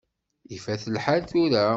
Ifat 0.55 0.83
lḥal 0.95 1.21
tura. 1.29 1.65